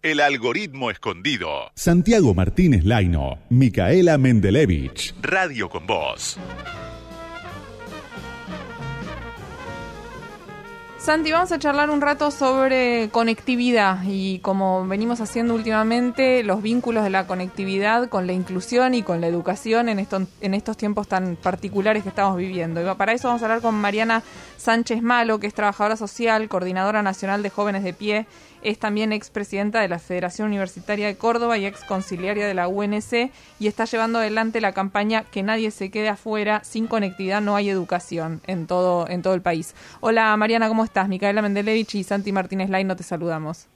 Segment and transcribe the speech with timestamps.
[0.00, 1.72] El algoritmo escondido.
[1.74, 5.12] Santiago Martínez Laino, Micaela Mendelevich.
[5.20, 6.38] Radio con Voz.
[11.08, 17.02] Santi, vamos a charlar un rato sobre conectividad y como venimos haciendo últimamente, los vínculos
[17.02, 20.06] de la conectividad con la inclusión y con la educación en,
[20.42, 22.94] en estos tiempos tan particulares que estamos viviendo.
[22.98, 24.22] Para eso vamos a hablar con Mariana
[24.58, 28.26] Sánchez Malo, que es trabajadora social, coordinadora nacional de jóvenes de pie
[28.62, 33.30] es también expresidenta de la Federación Universitaria de Córdoba y ex conciliaria de la UNC
[33.58, 37.70] y está llevando adelante la campaña Que nadie se quede afuera, sin conectividad no hay
[37.70, 39.74] educación en todo, en todo el país.
[40.00, 40.97] Hola Mariana, ¿cómo estás?
[41.06, 43.68] Micaela Mendelevich y Santi Martínez no te saludamos.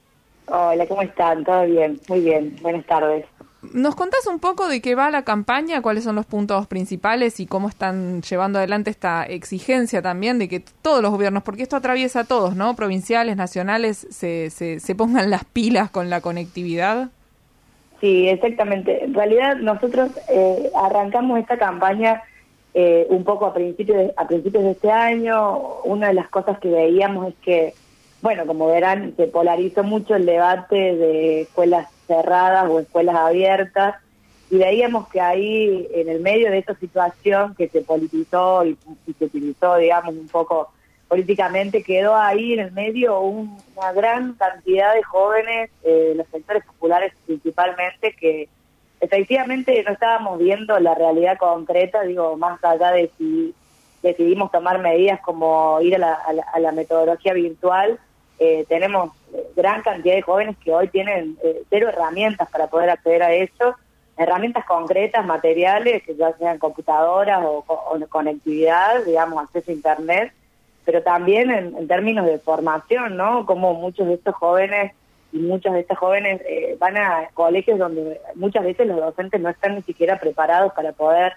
[0.47, 1.45] Hola, ¿cómo están?
[1.45, 2.01] ¿Todo bien?
[2.09, 3.25] Muy bien, buenas tardes.
[3.73, 5.83] ¿Nos contás un poco de qué va la campaña?
[5.83, 10.65] ¿Cuáles son los puntos principales y cómo están llevando adelante esta exigencia también de que
[10.83, 12.75] todos los gobiernos, porque esto atraviesa a todos, ¿no?
[12.75, 17.11] Provinciales, nacionales, se, se, se pongan las pilas con la conectividad.
[18.01, 19.05] Sí, exactamente.
[19.05, 22.21] En realidad nosotros eh, arrancamos esta campaña
[22.75, 25.59] eh, un poco a principios, de, a principios de este año.
[25.85, 27.75] Una de las cosas que veíamos es que,
[28.23, 33.97] bueno, como verán, se polarizó mucho el debate de escuelas cerradas o escuelas abiertas,
[34.51, 38.77] y veíamos que ahí, en el medio de esta situación que se politizó y,
[39.19, 40.71] se utilizó, digamos, un poco
[41.09, 47.15] políticamente, quedó ahí en el medio una gran cantidad de jóvenes, eh, los sectores populares
[47.25, 48.51] principalmente, que
[49.03, 53.55] efectivamente no estábamos viendo la realidad concreta, digo, más allá de si
[54.03, 57.99] decidimos tomar medidas como ir a la, a la metodología virtual,
[58.39, 59.13] eh, tenemos
[59.55, 63.77] gran cantidad de jóvenes que hoy tienen eh, cero herramientas para poder acceder a eso,
[64.17, 67.65] herramientas concretas, materiales, que ya sean computadoras o,
[68.09, 70.33] conectividad, digamos, acceso a Internet,
[70.85, 73.47] pero también en, términos de formación, ¿no?
[73.47, 74.93] Como muchos de estos jóvenes
[75.33, 79.49] y muchas de estas jóvenes eh, van a colegios donde muchas veces los docentes no
[79.49, 81.33] están ni siquiera preparados para poder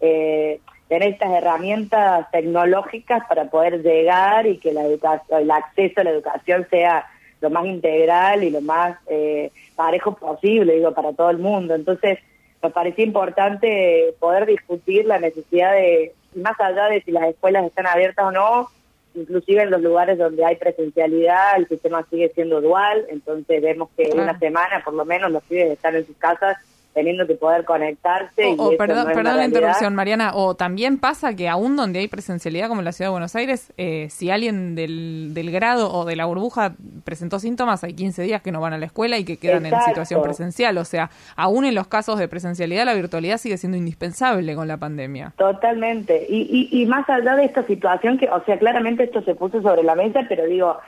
[0.00, 6.10] eh, tener estas herramientas tecnológicas para poder llegar y que la el acceso a la
[6.10, 7.06] educación sea
[7.40, 11.74] lo más integral y lo más eh, parejo posible, digo, para todo el mundo.
[11.74, 12.18] Entonces,
[12.62, 17.86] me parecía importante poder discutir la necesidad de, más allá de si las escuelas están
[17.86, 18.68] abiertas o no,
[19.14, 24.10] inclusive en los lugares donde hay presencialidad, el sistema sigue siendo dual, entonces vemos que
[24.14, 26.56] una semana por lo menos los pibes están en sus casas
[26.94, 28.54] teniendo que poder conectarse.
[28.58, 30.32] O, perdón, perdón la interrupción, Mariana.
[30.34, 33.72] O también pasa que aún donde hay presencialidad, como en la Ciudad de Buenos Aires,
[33.76, 36.74] eh, si alguien del, del grado o de la burbuja
[37.04, 39.74] presentó síntomas, hay 15 días que no van a la escuela y que quedan en
[39.86, 40.76] situación presencial.
[40.78, 44.76] O sea, aún en los casos de presencialidad, la virtualidad sigue siendo indispensable con la
[44.76, 45.32] pandemia.
[45.36, 46.26] Totalmente.
[46.28, 49.62] Y, y, y más allá de esta situación, que, o sea, claramente esto se puso
[49.62, 50.78] sobre la mesa, pero digo,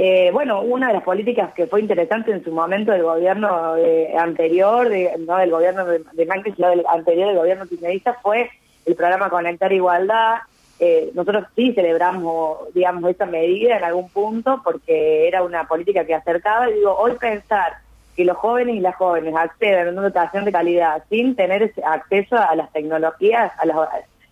[0.00, 4.14] eh, bueno, una de las políticas que fue interesante en su momento del gobierno eh,
[4.16, 4.88] anterior,
[5.18, 8.48] no del gobierno de, de Macri, sino del anterior del gobierno kirchnerista, fue
[8.86, 10.36] el programa Conectar Igualdad.
[10.78, 16.14] Eh, nosotros sí celebramos, digamos, esa medida en algún punto porque era una política que
[16.14, 16.70] acercaba.
[16.70, 17.78] Y digo, hoy pensar
[18.14, 22.36] que los jóvenes y las jóvenes accedan a una educación de calidad sin tener acceso
[22.36, 23.76] a las tecnologías, a las,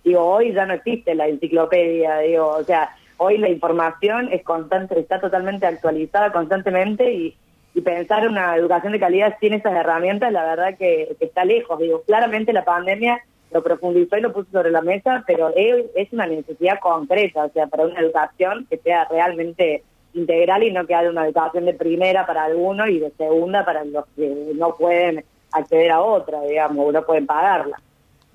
[0.05, 4.99] digo, hoy ya no existe la enciclopedia, digo, o sea, hoy la información es constante,
[4.99, 7.37] está totalmente actualizada constantemente y,
[7.84, 11.78] pensar una educación de calidad sin esas herramientas, la verdad que, está lejos.
[11.78, 16.26] Digo, claramente la pandemia lo profundizó y lo puso sobre la mesa, pero es una
[16.26, 19.82] necesidad concreta, o sea, para una educación que sea realmente
[20.15, 23.84] integral y no que haya una educación de primera para algunos y de segunda para
[23.84, 25.22] los que no pueden
[25.53, 27.78] acceder a otra, digamos, o no pueden pagarla.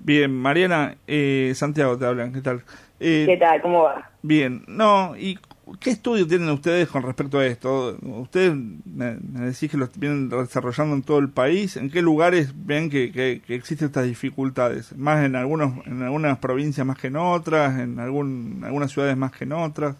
[0.04, 2.62] Bien, Mariana, eh, Santiago te hablan, ¿qué tal?
[2.98, 3.62] Eh, ¿Qué tal?
[3.62, 4.10] ¿Cómo va?
[4.22, 5.38] Bien, no, ¿y
[5.78, 7.96] qué estudio tienen ustedes con respecto a esto?
[8.02, 8.52] Ustedes
[8.84, 9.14] me,
[9.46, 13.54] decís que lo vienen desarrollando en todo el país, ¿en qué lugares ven que, que,
[13.54, 14.96] existen estas dificultades?
[14.96, 19.30] ¿Más en, algunos, en algunas provincias más que en otras, en algún, algunas ciudades más
[19.30, 19.94] que en otras?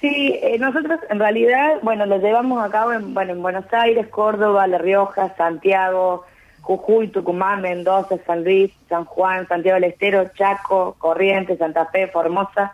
[0.00, 4.08] Sí, eh, nosotros en realidad, bueno, lo llevamos a cabo en, bueno, en Buenos Aires,
[4.08, 6.24] Córdoba, La Rioja, Santiago,
[6.66, 12.72] Jujuy, Tucumán, Mendoza, San Luis, San Juan, Santiago del Estero, Chaco, Corrientes, Santa Fe, Formosa.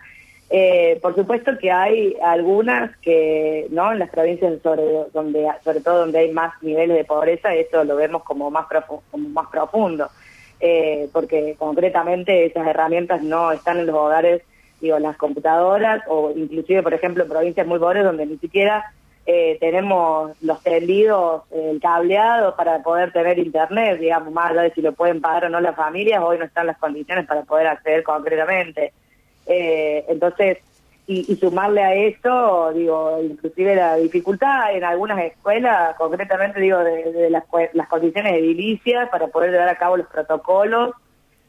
[0.49, 3.93] Eh, por supuesto que hay algunas que, ¿no?
[3.93, 7.97] En las provincias sobre, donde, sobre todo donde hay más niveles de pobreza, esto lo
[7.97, 8.67] vemos como más,
[9.11, 10.09] como más profundo,
[10.59, 14.41] eh, porque concretamente esas herramientas no están en los hogares,
[14.81, 18.91] digo, las computadoras, o inclusive, por ejemplo, en provincias muy pobres donde ni siquiera
[19.27, 24.83] eh, tenemos los tendidos, el cableado para poder tener internet, digamos, más allá de si
[24.83, 28.03] lo pueden pagar o no las familias, hoy no están las condiciones para poder acceder
[28.03, 28.93] concretamente.
[29.47, 30.59] Eh, entonces,
[31.07, 37.13] y, y sumarle a eso, digo, inclusive la dificultad en algunas escuelas, concretamente digo, de,
[37.13, 40.95] de las, las condiciones edilicias para poder llevar a cabo los protocolos.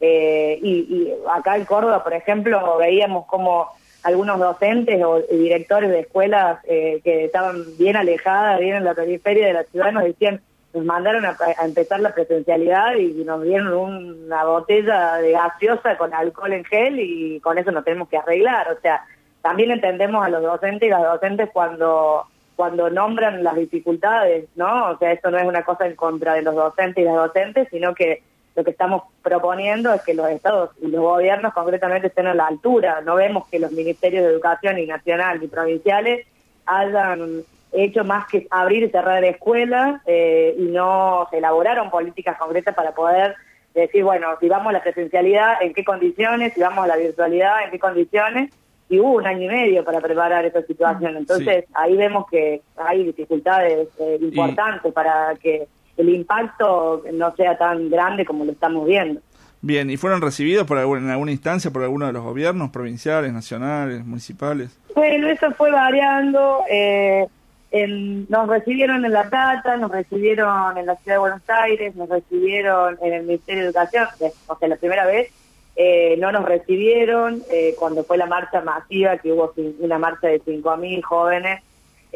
[0.00, 3.68] Eh, y, y acá en Córdoba, por ejemplo, veíamos como
[4.04, 9.46] algunos docentes o directores de escuelas eh, que estaban bien alejadas, bien en la periferia
[9.46, 10.42] de la ciudad, nos decían,
[10.74, 16.52] nos mandaron a, empezar la presencialidad y nos dieron una botella de gaseosa con alcohol
[16.52, 18.70] en gel y con eso nos tenemos que arreglar.
[18.72, 19.04] O sea,
[19.40, 24.90] también entendemos a los docentes y las docentes cuando cuando nombran las dificultades, ¿no?
[24.90, 27.68] O sea, esto no es una cosa en contra de los docentes y las docentes,
[27.70, 28.22] sino que
[28.54, 32.46] lo que estamos proponiendo es que los estados y los gobiernos concretamente estén a la
[32.46, 33.00] altura.
[33.00, 36.26] No vemos que los ministerios de educación, ni nacional ni provinciales,
[36.66, 37.42] hayan
[37.72, 42.92] hecho más que abrir y cerrar escuelas eh, y no se elaboraron políticas concretas para
[42.94, 43.34] poder
[43.74, 46.54] decir, bueno, si vamos a la presencialidad, ¿en qué condiciones?
[46.54, 48.52] Si vamos a la virtualidad, ¿en qué condiciones?
[48.88, 51.16] Y hubo un año y medio para preparar esta situación.
[51.16, 55.66] Entonces, ahí vemos que hay dificultades eh, importantes para que
[55.96, 59.20] el impacto no sea tan grande como lo estamos viendo.
[59.60, 63.32] Bien, ¿y fueron recibidos por algún- en alguna instancia por alguno de los gobiernos provinciales,
[63.32, 64.78] nacionales, municipales?
[64.94, 66.60] Bueno, eso fue variando.
[66.70, 67.26] eh,
[67.70, 72.08] en- nos recibieron en La Plata, nos recibieron en la Ciudad de Buenos Aires, nos
[72.08, 74.06] recibieron en el Ministerio de Educación,
[74.46, 75.30] o sea, la primera vez.
[75.76, 80.38] eh, no nos recibieron eh, cuando fue la marcha masiva, que hubo una marcha de
[80.44, 81.64] 5.000 jóvenes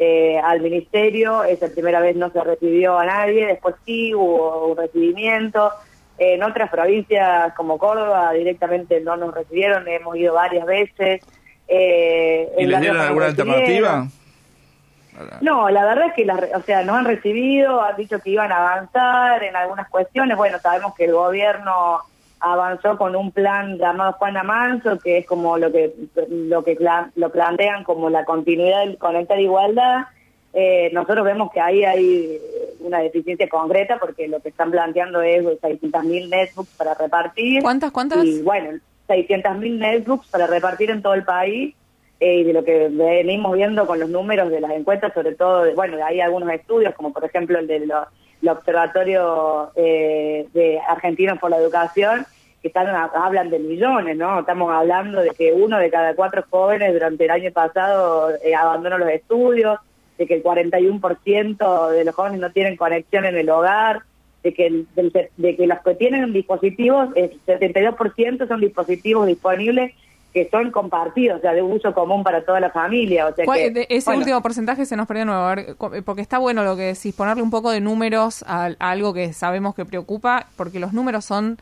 [0.01, 1.43] eh, al ministerio.
[1.43, 5.73] Esa primera vez no se recibió a nadie, después sí hubo un recibimiento.
[6.17, 11.21] En otras provincias como Córdoba directamente no nos recibieron, hemos ido varias veces.
[11.67, 14.07] Eh, ¿Y les dieron alguna alternativa?
[15.41, 18.53] No, la verdad es que, las o sea, nos han recibido, han dicho que iban
[18.53, 20.37] a avanzar en algunas cuestiones.
[20.37, 21.99] Bueno, sabemos que el gobierno
[22.39, 25.93] avanzó con un plan llamado Juana Manso, que es como lo que
[26.29, 26.77] lo que
[27.15, 30.03] lo plantean como la continuidad del Conectar Igualdad.
[30.53, 32.39] Eh, nosotros vemos que ahí hay
[32.79, 37.61] una deficiencia concreta porque lo que están planteando es 600.000 netbooks para repartir.
[37.61, 38.23] ¿Cuántas, cuántas?
[38.25, 41.75] Y bueno, 600.000 netbooks para repartir en todo el país
[42.19, 45.63] eh, y de lo que venimos viendo con los números de las encuestas, sobre todo,
[45.63, 47.67] de- bueno, hay algunos estudios, como por ejemplo el
[48.41, 52.25] del Observatorio eh, de Argentinos por la Educación,
[52.61, 54.39] que están hablan de millones, ¿no?
[54.39, 58.97] Estamos hablando de que uno de cada cuatro jóvenes durante el año pasado eh, abandonó
[58.97, 59.79] los estudios,
[60.17, 64.01] de que el 41% de los jóvenes no tienen conexión en el hogar,
[64.43, 69.93] de que, el- del- de que los que tienen dispositivos, el 72% son dispositivos disponibles
[70.33, 73.27] que son compartidos, o sea, de uso común para toda la familia.
[73.27, 75.75] O sea ¿Cuál- que, de- ese bueno, último porcentaje se nos perdió nuevo, a ver,
[75.75, 79.13] co- porque está bueno lo que decís, ponerle un poco de números a, a algo
[79.13, 81.57] que sabemos que preocupa, porque los números son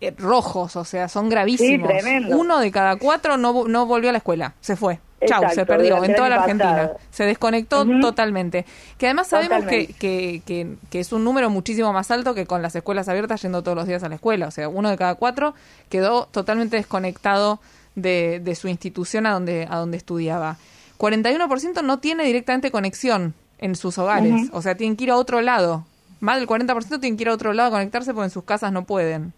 [0.00, 1.88] eh, rojos, o sea, son gravísimos.
[1.90, 2.36] Sí, tremendo.
[2.36, 4.98] Uno de cada cuatro no, no volvió a la escuela, se fue.
[5.26, 6.70] Chau, Exacto, se perdió en toda la Argentina.
[6.76, 6.98] pasado.
[7.10, 8.66] Se desconectó totalmente.
[8.98, 10.42] Que además sabemos que, que,
[10.90, 13.86] que es un número muchísimo más alto que con las escuelas abiertas yendo todos los
[13.86, 14.48] días a la escuela.
[14.48, 15.54] O sea, uno de cada cuatro
[15.88, 17.58] quedó totalmente desconectado
[17.94, 20.56] de, de su institución a donde, a donde estudiaba.
[20.98, 24.50] 41% no tiene directamente conexión en sus hogares.
[24.52, 25.84] O sea, tienen que ir a otro lado.
[26.20, 28.72] Más del 40% tienen que ir a otro lado a conectarse porque en sus casas
[28.72, 29.32] no pueden.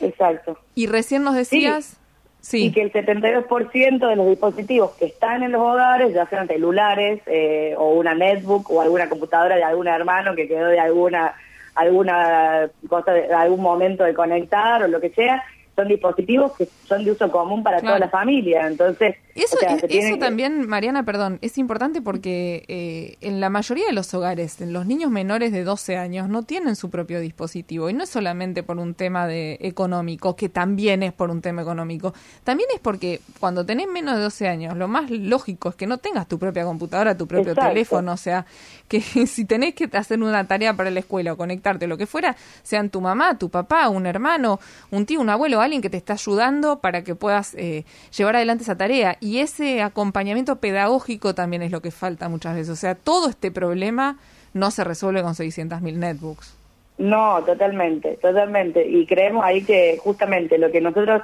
[0.00, 0.58] Exacto.
[0.74, 1.98] Y recién nos decías...
[2.40, 2.66] Sí.
[2.66, 7.22] Y que el 72% de los dispositivos que están en los hogares, ya sean celulares
[7.24, 11.34] eh, o una netbook o alguna computadora de algún hermano que quedó de alguna
[11.74, 15.42] alguna cosa de algún momento de conectar o lo que sea,
[15.76, 17.96] son dispositivos que son de uso común para Claro.
[17.96, 18.66] toda la familia.
[18.68, 22.64] Entonces, Eso, o sea, es- se tiene eso que- también, Mariana, perdón, es importante porque
[22.68, 26.76] eh, en la mayoría de los hogares, los niños menores de 12 años no tienen
[26.76, 27.90] su propio dispositivo.
[27.90, 31.62] Y no es solamente por un tema de económico, que también es por un tema
[31.62, 32.14] económico.
[32.44, 35.98] También es porque cuando tenés menos de 12 años, lo más lógico es que no
[35.98, 37.68] tengas tu propia computadora, tu propio Exacto.
[37.70, 38.12] teléfono.
[38.12, 38.46] O sea,
[38.88, 42.36] que si tenés que hacer una tarea para la escuela o conectarte, lo que fuera,
[42.62, 44.60] sean tu mamá, tu papá, un hermano,
[44.92, 47.84] un tío, un abuelo, alguien que te está ayudando para que puedas eh,
[48.16, 49.16] llevar adelante esa tarea.
[49.20, 52.70] Y ese acompañamiento pedagógico también es lo que falta muchas veces.
[52.70, 54.18] O sea, todo este problema
[54.52, 56.56] no se resuelve con 600.000 netbooks.
[56.98, 58.86] No, totalmente, totalmente.
[58.86, 61.22] Y creemos ahí que justamente lo que nosotros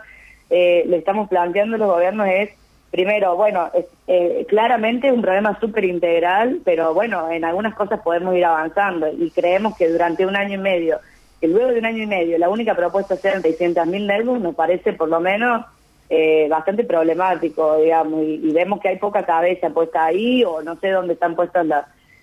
[0.51, 2.51] eh, le estamos planteando a los gobiernos es,
[2.91, 8.01] primero, bueno, es, eh, claramente es un problema súper integral, pero bueno, en algunas cosas
[8.01, 10.99] podemos ir avanzando y creemos que durante un año y medio,
[11.41, 14.93] que luego de un año y medio la única propuesta sean 600.000 netbooks, nos parece
[14.93, 15.65] por lo menos
[16.09, 20.91] eh, bastante problemático, digamos, y, vemos que hay poca cabeza puesta ahí o no sé
[20.91, 21.65] dónde están puestas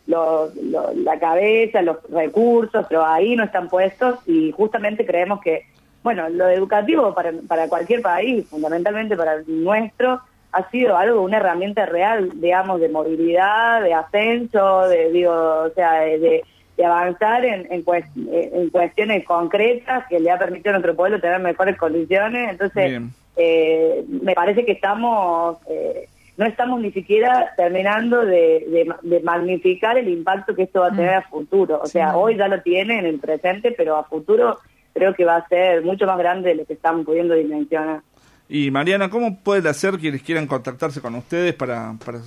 [0.05, 0.51] lo-
[0.95, 5.63] la cabeza, los recursos, pero ahí no están puestos y justamente creemos que,
[6.03, 10.21] bueno, lo educativo para, para cualquier país, fundamentalmente para el nuestro,
[10.51, 16.01] ha sido algo, una herramienta real, digamos, de movilidad, de ascenso, de, digo, o sea,
[16.01, 16.43] de
[16.85, 21.77] avanzar en, en, en, cuestiones concretas que le ha permitido a nuestro pueblo tener mejores
[21.77, 22.51] condiciones.
[22.51, 23.01] Entonces,
[23.35, 26.07] eh, me parece que estamos, eh,
[26.37, 31.15] no estamos ni siquiera terminando de, de, magnificar el impacto que esto va a tener
[31.15, 31.79] a futuro.
[31.81, 34.59] O sea, hoy ya lo tiene en el presente, pero a futuro
[34.93, 38.01] creo que va a ser mucho más grande de lo que estamos pudiendo dimensionar.
[38.49, 42.19] Y Mariana, ¿cómo pueden hacer quienes quieran contactarse con ustedes para, para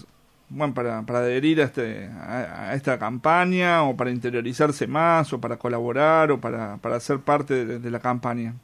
[0.50, 5.56] bueno, para, para adherir a, este, a, esta campaña o para interiorizarse más o para
[5.56, 8.54] colaborar o para, para ser parte de, la campaña?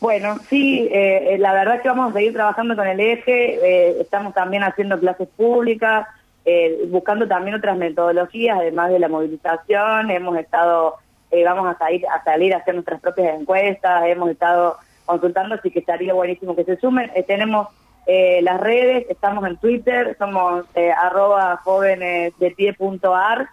[0.00, 3.96] Bueno, sí, eh, la verdad es que vamos a seguir trabajando con el eje, eh,
[4.00, 6.06] estamos también haciendo clases públicas,
[6.44, 10.96] eh, buscando también otras metodologías, además de la movilización, hemos estado,
[11.44, 15.80] vamos a salir, a salir a hacer nuestras propias encuestas, hemos estado consultando, así que
[15.80, 17.10] estaría buenísimo que se sumen.
[17.26, 17.68] tenemos
[18.06, 20.64] las redes, estamos en Twitter, somos
[21.00, 23.48] arroba jóvenes de pie punto ar,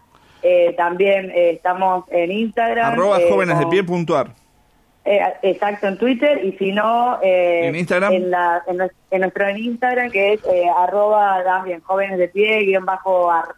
[0.78, 2.94] también estamos en Instagram.
[2.94, 4.34] Arroba jóvenes de pie punto ar.
[5.04, 8.14] Eh, exacto, en Twitter y si no, eh, en Instagram.
[8.14, 8.78] En, la, en,
[9.20, 13.56] nuestro en Instagram que es eh, arroba también jóvenes de pie guion bajo ar.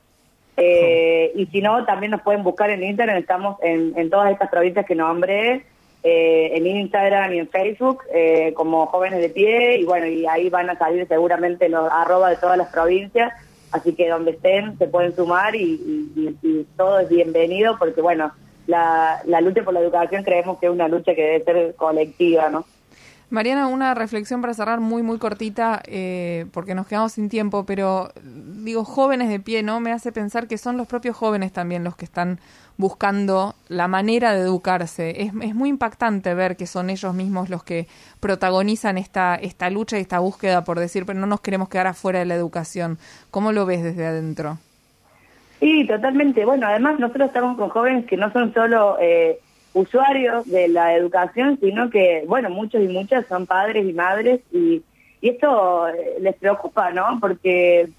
[0.56, 4.50] Eh, y si no, también nos pueden buscar en Instagram, estamos en, en todas estas
[4.50, 5.66] provincias que nombré,
[6.03, 8.03] en Instagram y en Facebook
[8.55, 12.36] como jóvenes de pie y bueno, y ahí van a salir seguramente los arroba de
[12.36, 13.31] todas las provincias,
[13.72, 16.10] así que donde estén se pueden sumar y,
[16.41, 18.33] y todo es bienvenido porque bueno,
[18.67, 22.50] la, la lucha por la educación creemos que es una lucha que debe ser colectiva,
[22.50, 22.65] ¿no?
[23.34, 28.12] Mariana, una reflexión para cerrar muy, muy cortita, eh, porque nos quedamos sin tiempo, pero
[28.24, 29.80] digo, jóvenes de pie, ¿no?
[29.80, 32.38] Me hace pensar que son los propios jóvenes también los que están
[32.78, 35.24] buscando la manera de educarse.
[35.24, 37.88] Es, es muy impactante ver que son ellos mismos los que
[38.20, 42.20] protagonizan esta, esta lucha y esta búsqueda por decir, pero no nos queremos quedar afuera
[42.20, 43.00] de la educación.
[43.32, 44.60] ¿Cómo lo ves desde adentro?
[45.60, 46.46] Sí, totalmente.
[46.46, 49.40] Bueno, además nosotros estamos con jóvenes que no son solo eh,
[49.74, 54.84] usuarios de la educación, sino que, bueno, muchos y muchas son padres y madres y,
[55.22, 57.18] y esto eh, les preocupa, ¿no?
[57.20, 57.89] Porque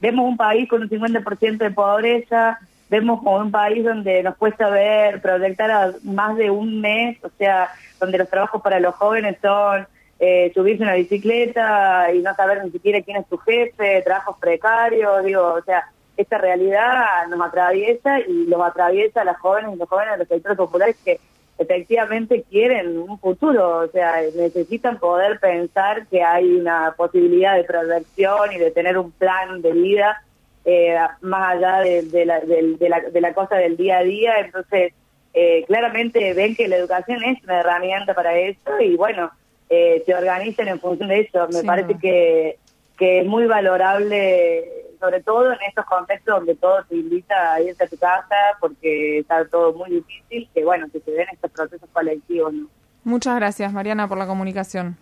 [0.00, 2.58] vemos un país con un 50% de pobreza,
[2.90, 7.30] vemos como un país donde nos cuesta ver, proyectar a más de un mes, o
[7.38, 9.86] sea, donde los trabajos para los jóvenes son
[10.20, 15.24] eh, subirse una bicicleta y no saber ni siquiera quién es tu jefe, trabajos precarios,
[15.24, 15.84] digo, o sea,
[16.16, 20.28] esta realidad nos atraviesa y los atraviesa a las jóvenes y los jóvenes de los
[20.28, 21.18] sectores populares que
[21.58, 28.52] efectivamente quieren un futuro, o sea, necesitan poder pensar que hay una posibilidad de proyección
[28.52, 30.22] y de tener un plan de vida
[30.64, 34.92] eh, más allá de, la, de, la, cosa del día a día, entonces
[35.32, 39.30] eh, claramente ven que la educación es una herramienta para eso y bueno,
[39.68, 42.58] eh, se organizan en función de eso, me parece que,
[42.98, 47.84] que es muy valorable sobre todo en estos contextos donde todo te invita a irte
[47.84, 51.88] a tu casa porque está todo muy difícil, que bueno, que se den estos procesos
[51.92, 52.54] colectivos.
[52.54, 52.68] ¿no?
[53.04, 54.96] Muchas gracias, Mariana, por la comunicación.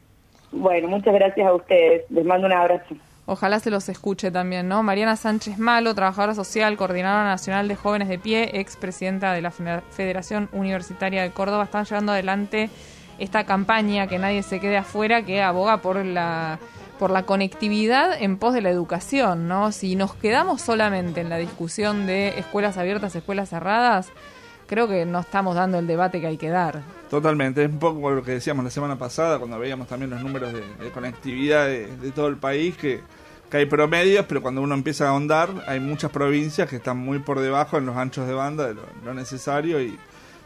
[0.51, 2.11] Bueno, muchas gracias a ustedes.
[2.11, 2.97] Les mando un abrazo.
[3.27, 4.83] Ojalá se los escuche también, ¿no?
[4.83, 10.49] Mariana Sánchez Malo, trabajadora social, coordinadora nacional de jóvenes de pie, expresidenta de la Federación
[10.53, 12.69] Universitaria de Córdoba, están llevando adelante
[13.21, 16.59] esta campaña que nadie se quede afuera, que aboga por la
[16.99, 19.73] por la conectividad en pos de la educación, ¿no?
[19.73, 24.13] Si nos quedamos solamente en la discusión de escuelas abiertas, escuelas cerradas,
[24.67, 26.83] creo que no estamos dando el debate que hay que dar.
[27.11, 30.53] Totalmente, es un poco lo que decíamos la semana pasada, cuando veíamos también los números
[30.53, 33.01] de, conectividad de, todo el país, que,
[33.53, 37.41] hay promedios, pero cuando uno empieza a ahondar, hay muchas provincias que están muy por
[37.41, 39.99] debajo en los anchos de banda de lo, necesario y,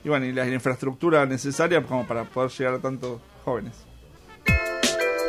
[0.03, 3.87] y, bueno, y la infraestructura necesaria como para poder llegar a tantos jóvenes.